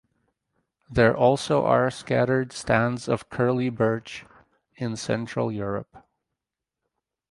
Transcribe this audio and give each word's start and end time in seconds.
There 0.89 1.15
also 1.15 1.63
are 1.63 1.91
scattered 1.91 2.53
stands 2.53 3.07
of 3.07 3.29
curly 3.29 3.69
birch 3.69 4.25
in 4.75 4.95
Central 4.95 5.51
Europe. 5.51 6.03